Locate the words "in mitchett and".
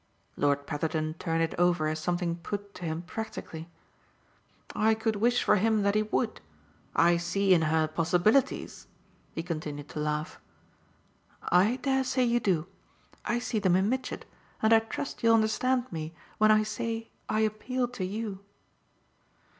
13.75-14.73